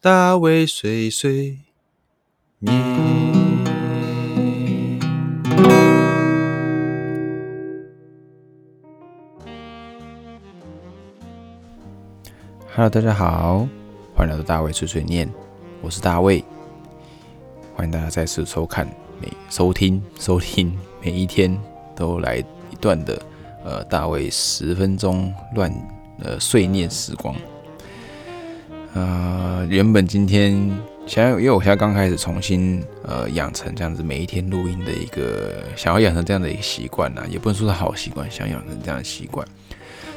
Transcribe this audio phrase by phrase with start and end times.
[0.00, 1.58] 大卫碎碎
[2.60, 2.72] 念。
[12.72, 13.66] Hello，大家好，
[14.14, 15.28] 欢迎来到大卫碎碎念，
[15.82, 16.44] 我是大卫，
[17.74, 18.86] 欢迎大家再次收看、
[19.20, 21.60] 每收听、收听每一天
[21.96, 23.20] 都来一段的
[23.64, 25.68] 呃大卫十分钟乱
[26.22, 27.34] 呃碎念时光。
[28.94, 30.58] 呃，原本今天
[31.06, 39.46] 想要，因为我现在刚开始重新呃养成这样子每一天录音的一个，想要养成这样的一个习惯呐，也不能说是好习惯，想养成这样的习惯，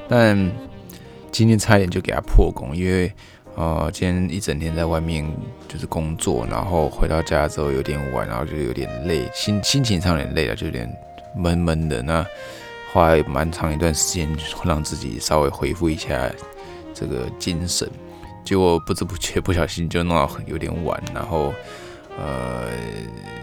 [0.07, 0.51] 但
[1.31, 3.11] 今天差点就给他破功，因为
[3.55, 5.29] 呃今天一整天在外面
[5.67, 10.89] 就是工作，然后回到家之后有点晚，然后就有点累，心心情上有点累了，就有点
[11.35, 12.01] 闷闷的。
[12.01, 12.25] 那
[12.93, 14.27] 花蛮长一段时间
[14.63, 16.31] 让自己稍微恢复一下
[16.93, 17.87] 这个精神。
[18.43, 21.53] 结果不知不觉不小心就弄到很有点晚，然后
[22.17, 22.69] 呃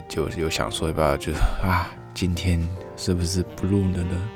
[0.09, 1.33] 就有想说一不要就
[1.63, 2.61] 啊今天
[2.97, 4.29] 是不是不录了呢？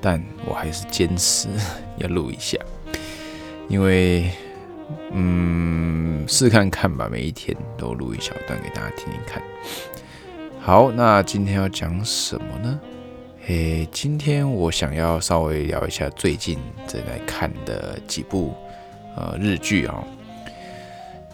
[0.00, 1.48] 但我还是坚持
[1.98, 2.56] 要录一下，
[3.68, 4.30] 因为
[5.10, 9.42] 嗯试看看吧，每一天都录一小段给大家听听看。
[10.58, 12.80] 好，那今天要讲什么呢？
[13.46, 18.54] 诶，今天我想要稍微聊一下最近正在看的几部。
[19.16, 20.04] 呃，日剧啊，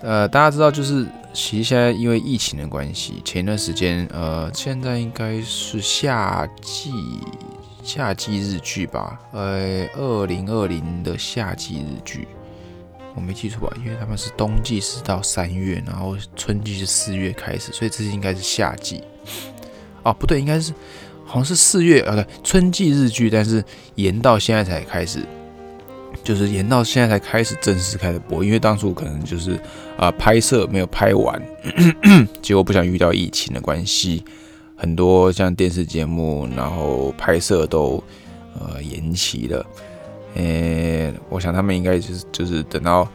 [0.02, 6.92] 呃，大家知道，就是其实现在因为疫情的关系，前一段时间，呃，现在应该是夏季
[7.83, 12.27] 夏季日剧吧，呃，二零二零的夏季日剧，
[13.14, 13.77] 我没记错吧？
[13.84, 19.02] 因为他们是冬季是到三月，然后春季是四月开始，所以这是应该是夏季。
[20.02, 20.72] 哦，不对，应该是
[21.24, 23.62] 好像是四月，呃，对，春季日剧，但是
[23.96, 25.24] 延到现在才开始。
[26.27, 29.56] 就是延到现在才开始正式开始播，因为当初可能就是
[29.96, 31.41] 啊拍摄没有拍完，
[32.42, 34.24] 结果不想遇到疫情的关系，
[34.74, 38.02] 很多像电视节目，然后拍摄都
[38.58, 39.64] 呃延期了。
[40.34, 43.08] 诶，我想他们应该就是就是等到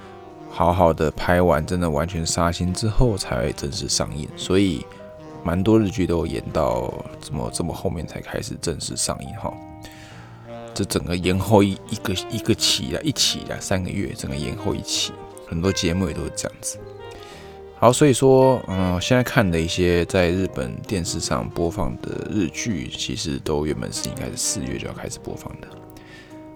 [0.49, 4.85] 好好的拍完，真的完全杀青之后才会正式上映，所以
[5.43, 9.53] 蛮多日剧都演到这么这么后面才开始正式上映哈。
[10.81, 15.11] 这整个延后一一个一个期了，一期了三个月，整个延后一期，
[15.47, 16.79] 很多节目也都是这样子。
[17.77, 25.67] 好，所以说，嗯，现在看的一些在日本电视上播放的日剧，其实都原本是应该是四月就要开始播放的。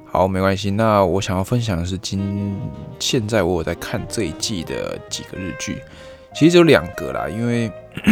[0.06, 0.72] 好，没关系。
[0.72, 2.60] 那我想要分享的是今
[3.00, 5.78] 现在我有在看这一季的几个日剧，
[6.34, 7.72] 其实只有两个啦，因为，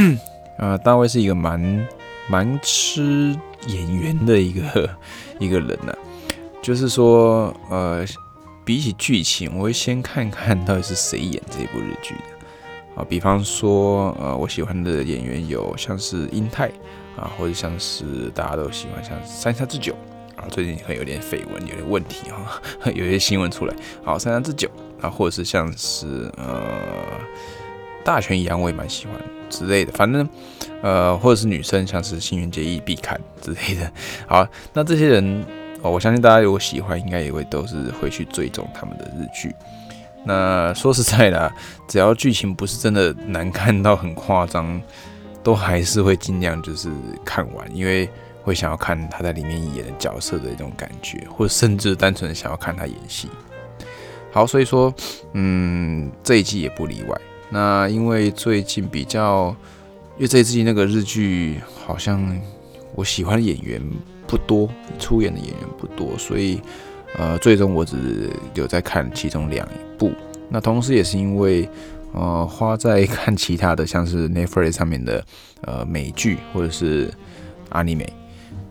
[0.59, 1.88] 呃，大卫是一个蛮
[2.30, 3.35] 蛮吃
[3.68, 4.90] 演员的一个。
[5.40, 5.94] 一个人呢，
[6.62, 8.06] 就是说，呃，
[8.63, 13.06] 比起剧情，我会先看看到底是谁演这部日剧的啊。
[13.09, 16.72] 比方说，呃，我喜欢的演员有像是英泰
[17.18, 19.94] 啊，或者像是大家都喜欢像三下智久
[20.38, 22.62] 啊，最近会有点绯闻，有点问题哈，
[22.94, 23.75] 有些新闻出来。
[24.06, 24.69] 好，三下智久
[25.01, 26.62] 啊，或者是像是呃
[28.03, 29.16] 大泉洋，我也蛮喜欢
[29.50, 30.28] 之类的，反正。
[30.81, 33.90] 呃，或者是女生，像是新垣结衣必看之类的。
[34.28, 35.46] 好，那这些人，
[35.81, 39.56] 哦，我相信大家如果喜欢，应该也会都是会去追踪他们的日剧。
[40.25, 41.50] 那说实在的，
[41.88, 44.81] 只要剧情不是真的难看到很夸张，
[45.42, 46.92] 都还是会尽量就是
[47.24, 48.09] 看完，因为
[48.42, 53.30] 会想要看他在里面演的角色的一种感觉，或者甚至单纯的想要看他演戏。
[54.34, 54.94] 好，所以说，
[55.31, 57.18] 嗯，这一季也不例外。
[57.53, 59.56] 那因为最近比较。
[60.16, 62.40] 因为这一季那个日剧好像
[62.94, 63.81] 我喜欢的演员
[64.28, 64.69] 不多，
[65.00, 66.62] 出演的演员不多，所以
[67.18, 70.12] 呃，最终我只有在看其中两部。
[70.50, 71.68] 那同时也是因为
[72.13, 75.25] 呃，花在看其他的，像是 Netflix 上面的
[75.62, 77.12] 呃美剧或者是
[77.69, 78.08] 阿尼美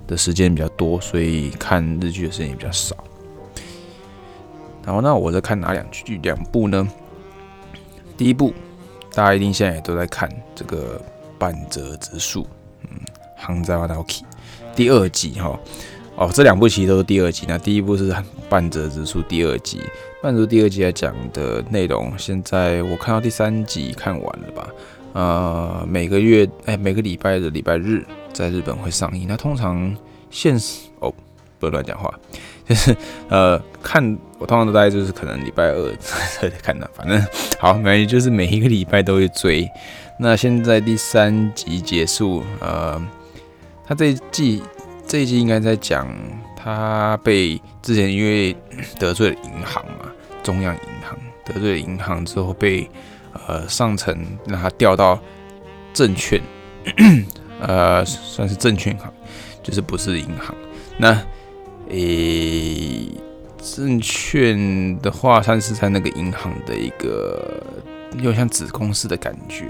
[0.06, 2.94] 的时间比较多，所以看日剧的时间也比较少。
[4.86, 6.88] 然后那我在看哪两剧两部呢？
[8.16, 8.54] 第一部
[9.14, 11.00] 大家一定现在也都在看这个。
[11.38, 12.46] 半泽直树，
[12.82, 12.88] 嗯，
[13.36, 14.24] 杭州大 K，
[14.76, 15.58] 第二集哈，
[16.14, 17.46] 哦，这两部其实都是第二集。
[17.48, 18.14] 那第一部是
[18.48, 19.80] 半泽直树第二集，
[20.22, 24.68] 半泽第二集来讲的内容，现在我看到第三集看完了吧？
[25.14, 29.26] 呃，每个月哎，每个礼拜的礼拜日在日本会上映。
[29.26, 29.92] 那通常
[30.30, 31.12] 现实哦，
[31.58, 32.08] 不乱讲话，
[32.72, 32.96] 就 是
[33.28, 34.02] 呃，看
[34.38, 37.22] 我通常都大概就是可能礼拜二才看的，反正
[37.58, 39.68] 好，每就是每一个礼拜都会追。
[40.18, 43.00] 那现在第三集结束，呃，
[43.86, 44.62] 他这一季
[45.06, 46.08] 这一季应该在讲
[46.56, 48.56] 他被之前因为
[48.98, 50.10] 得罪了银行嘛，
[50.42, 52.88] 中央银行得罪了银行之后，被
[53.46, 54.16] 呃上层
[54.46, 55.20] 让他调到
[55.92, 56.40] 证券，
[57.60, 59.12] 呃，算是证券行，
[59.62, 60.54] 就是不是银行。
[60.96, 61.20] 那
[61.88, 63.08] 诶，
[63.62, 67.62] 证券的话，它是在那个银行的一个
[68.16, 69.66] 有点像子公司的感觉，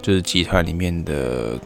[0.00, 1.58] 就是集团里面的。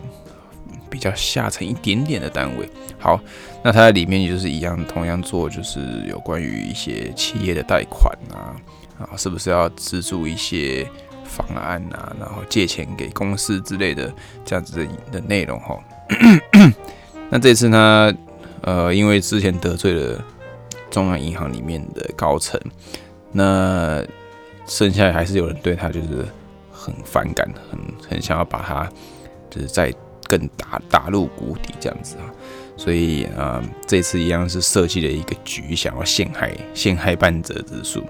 [0.90, 3.20] 比较下层一点点的单位，好，
[3.62, 8.58] 那它在里面就是一样，同样做就是有关于一些企业的贷款啊，
[8.98, 10.84] 啊，是不是要资助一些
[11.22, 14.12] 方案啊，然后借钱给公司之类的
[14.44, 15.78] 这样子的的内容哈。
[17.30, 18.12] 那这次呢，
[18.62, 20.24] 呃，因为之前得罪了
[20.90, 22.60] 中央银行里面的高层，
[23.32, 24.04] 那
[24.66, 26.26] 剩下还是有人对他就是
[26.70, 27.78] 很反感，很
[28.08, 28.90] 很想要把他
[29.50, 29.92] 就是再。
[30.28, 32.30] 更打打入谷底这样子啊，
[32.76, 38.04] 所以啊，这次一样是设计了一个局，想要陷害陷害半泽直树。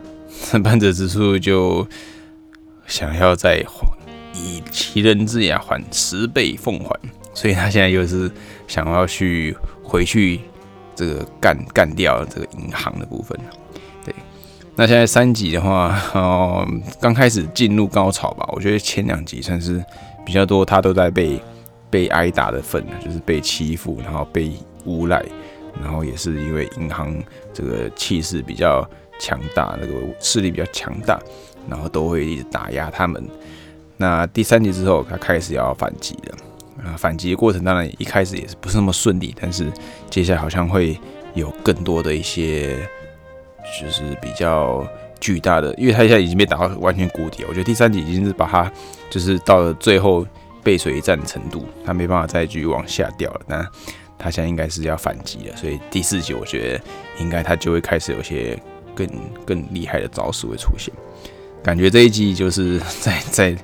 [0.64, 1.86] 半泽直树就
[2.86, 3.62] 想要再
[4.32, 6.98] 以其人之牙还十倍奉还，
[7.38, 8.28] 所以他现在又是
[8.66, 10.40] 想要去回去
[10.96, 13.38] 这个干干掉这个银行的部分。
[14.04, 14.12] 对，
[14.74, 16.66] 那现在三集的话， 哦，
[17.00, 19.84] 刚开始进入高潮吧，我觉得前两集算是
[20.26, 21.40] 比较多，他都在被。
[21.90, 24.52] 被挨打的份，就是被欺负，然后被
[24.84, 25.24] 诬赖，
[25.82, 27.16] 然后也是因为银行
[27.54, 28.86] 这个气势比较
[29.18, 31.18] 强大，那个势力比较强大，
[31.66, 33.26] 然后都会一直打压他们。
[33.96, 36.36] 那第三集之后，他开始要反击了。
[36.84, 39.70] 啊，反击的过程当然一开始也是不是那么顺利，但是
[40.10, 40.98] 接下来好像会
[41.34, 42.76] 有更多的一些，
[43.80, 44.86] 就是比较
[45.20, 47.48] 巨大的，因为他现在已经被打到完全谷底了。
[47.48, 48.72] 我觉得第三集已经是把他
[49.10, 50.26] 就是到了最后。
[50.60, 53.40] 背水一战的程度，他没办法再继续往下掉了。
[53.46, 53.66] 那
[54.18, 56.80] 他现在应该是要反击了，所以第四集我觉得
[57.20, 58.60] 应该他就会开始有些
[58.94, 59.08] 更
[59.46, 60.92] 更厉害的招式会出现。
[61.62, 63.56] 感觉这一集就是 在在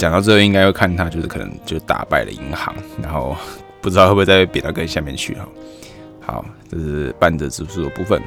[0.00, 3.36] 讲到最后，应该会看他就是可能就打败了银行，然后
[3.82, 5.46] 不知道会不会再贬到更下面去哈。
[6.20, 8.18] 好，这是半泽直树的部分。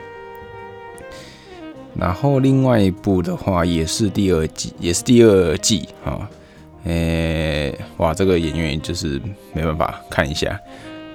[1.96, 6.30] 然后另外一部的话也是第二季，也是第二季哈。
[6.84, 9.20] 诶，哇，这个演员就是
[9.52, 10.60] 没办法看一下。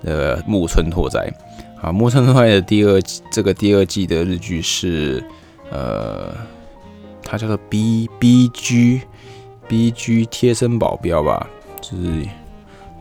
[0.03, 1.33] 呃，木村拓哉，
[1.77, 5.23] 好，木村拓哉的第二季这个第二季的日剧是，
[5.71, 6.35] 呃，
[7.23, 9.03] 它叫做 B B G
[9.69, 11.47] B G 贴身保镖吧，
[11.81, 12.27] 就是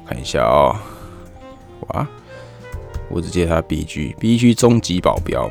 [0.05, 0.75] 看一下哦，
[1.87, 2.07] 哇，
[3.09, 5.49] 我只记得他 B G B G 终极保镖，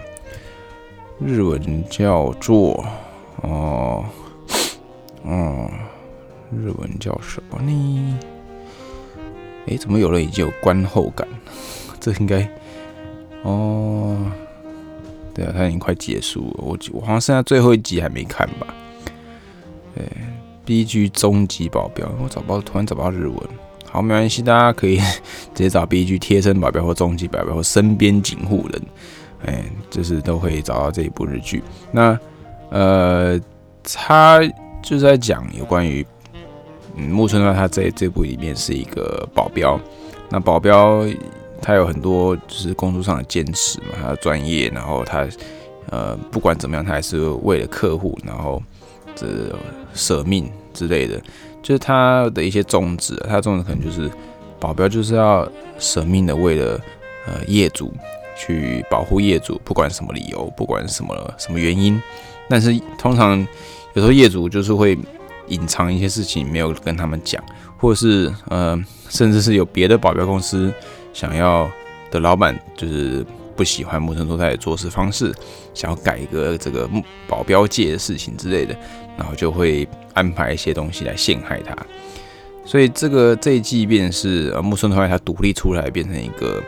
[1.18, 2.84] 日文叫做
[3.42, 4.04] 哦，
[5.22, 5.70] 哦。
[6.52, 8.18] 日文叫什么呢？
[9.66, 11.26] 哎，怎么有了已经有观后感？
[11.98, 12.48] 这应该
[13.42, 14.16] 哦，
[15.34, 16.54] 对啊，它已经快结束了。
[16.58, 18.68] 我我好像剩下最后一集还没看吧？
[19.92, 20.04] 对
[20.66, 23.38] ，B G 终极保镖，我找不到，突然找不到日文。
[23.90, 24.98] 好，没关系，大家可以
[25.54, 28.82] 直接找 B G 贴身保镖或终极保镖或身边警护人，
[29.46, 31.62] 哎，就是都可以找到这一部日剧。
[31.90, 32.18] 那
[32.70, 33.40] 呃，
[33.84, 34.40] 他
[34.82, 36.04] 就是在讲有关于。
[36.98, 39.78] 嗯，木村呢，他在这部里面是一个保镖。
[40.30, 41.06] 那保镖
[41.60, 45.28] 他有很多就是工作上的坚持嘛，他的专业，然后他
[45.90, 48.62] 呃不管怎么样，他还是为了客户，然后
[49.16, 49.26] 这
[49.94, 51.20] 舍命之类的，
[51.62, 53.16] 就是他的一些宗旨。
[53.26, 54.08] 他的宗旨可能就是
[54.60, 56.80] 保镖就是要舍命的为了
[57.26, 57.92] 呃业主
[58.36, 62.00] 去保护业主，不管什么理由，不管什么什么原因。
[62.48, 63.38] 但是通常
[63.94, 64.96] 有时候业主就是会。
[65.48, 67.40] 隐藏一些事情没有跟他们讲，
[67.78, 68.76] 或是呃，
[69.08, 70.74] 甚至是有别的保镖公司
[71.12, 71.70] 想要
[72.10, 73.24] 的老板就是
[73.56, 75.34] 不喜欢木村拓哉的做事方式，
[75.72, 76.88] 想要改革这个
[77.26, 78.76] 保镖界的事情之类的，
[79.16, 81.74] 然后就会安排一些东西来陷害他。
[82.64, 86.62] 所以这个这一季便是呃木村拓哉他独立出来变成一个。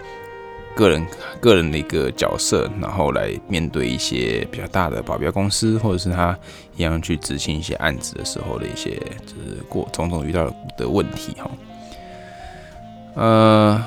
[0.77, 1.05] 个人
[1.41, 6.39] 个人的一个角色，然后来面对一些比较大的保镖公司，或者是他
[6.77, 8.91] 一样去执行一些案子的时候的一些，
[9.27, 11.51] 就是过种种遇到的问题哈。
[13.17, 13.85] 呃，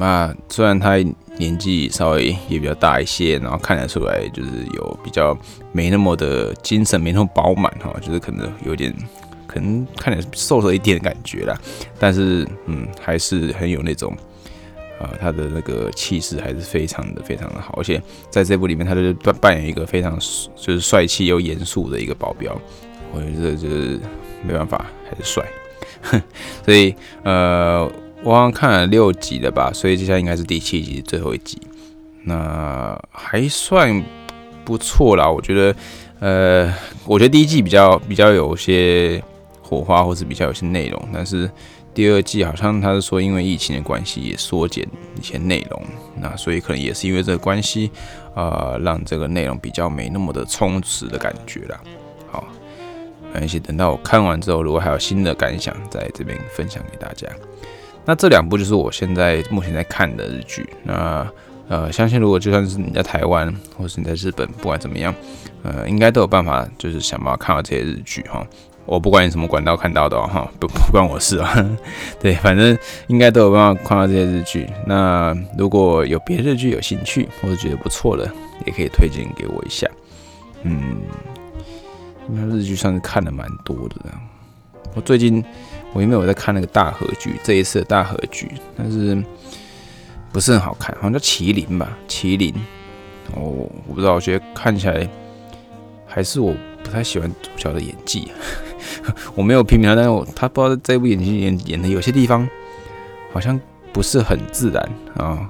[0.00, 0.96] 那虽然他
[1.36, 5.36] 年纪稍微也比较大一些，然后看得出来就是有比较
[5.72, 8.94] 没那么的精神，没那么饱满哈，就是可能有点
[9.46, 11.54] 可能看着瘦了一点的感觉啦，
[11.98, 14.16] 但是嗯，还是很有那种。
[15.00, 20.18] 啊，他的那个气势还是非常的非常的好，而且在这部里面，他就扮扮演一个非常
[20.54, 22.54] 就是帅气又严肃的一个保镖，
[23.10, 23.98] 我觉得就是
[24.46, 25.42] 没办法，还是帅。
[26.62, 27.90] 所以呃，
[28.22, 31.58] 我刚看了六集了吧，所以接下来应该是第七集最后一集，
[32.24, 34.04] 那还算
[34.62, 35.28] 不错啦。
[35.28, 35.74] 我觉得
[36.18, 36.74] 呃，
[37.06, 39.22] 我觉得第一季比较比较有些
[39.62, 41.50] 火花，或是比较有些内容，但是
[41.94, 44.86] 第二季好像他是说因为疫情的关系也缩减
[45.18, 45.82] 一些内容，
[46.20, 47.90] 那所以可能也是因为这个关系，
[48.34, 51.80] 呃，让这个内容比较没那么的充实的感觉了。
[52.30, 52.46] 好，
[53.32, 57.26] 没关系，等到我看完之后，如果还有新的感想，在这边分享给大家。
[58.04, 60.68] 那这两部就是我现在目前在看的日剧。
[60.82, 61.26] 那
[61.68, 65.14] 呃，相信如果就算是你在台湾，或是你在日本，不管怎么样，
[65.62, 68.44] 呃，应该都有办法，就是想办法看到这些日剧哈。
[68.86, 71.54] 我不管你什么管道看到的哈，不不关我事啊。
[72.18, 72.76] 对，反正
[73.06, 74.68] 应该都有办法看到这些日剧。
[74.84, 78.28] 那如果有别的日剧有兴趣，或者觉得不错的，
[78.66, 79.86] 也可以推荐给我一下。
[80.64, 80.96] 嗯，
[82.26, 83.96] 那日剧算是看的蛮多的。
[84.96, 85.44] 我最近。
[85.92, 89.22] 我因为我在看那个大合剧，这一次的大合剧，但是
[90.32, 92.54] 不是很好看，好像叫麒麟吧，麒麟。
[93.34, 95.08] 哦，我不知道，我觉得看起来
[96.06, 98.30] 还是我不太喜欢主角的演技。
[99.34, 102.48] 我没有批评他，但是我他不知道这部演技演演的有些地方
[103.32, 103.58] 好像
[103.92, 105.48] 不是很自然啊。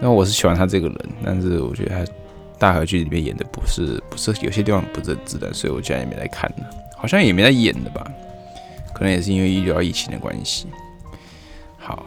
[0.00, 2.12] 那我是喜欢他这个人，但是我觉得他
[2.58, 6.64] 大合剧里面演的不是不是有些地方不是很自然，所以我竟然也没来看呢，
[6.96, 8.06] 好像也没在演的吧。
[8.96, 10.66] 可能也是因为遇到疫情的关系。
[11.76, 12.06] 好，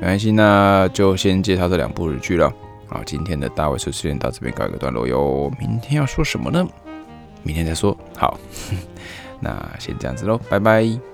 [0.00, 2.52] 没关系，那就先介绍这两部日剧了。
[2.86, 5.50] 好，今天的大卫说事件到这边告一个段落哟。
[5.58, 6.64] 明天要说什么呢？
[7.42, 7.96] 明天再说。
[8.16, 8.38] 好，
[9.42, 11.09] 那先这样子喽，拜拜。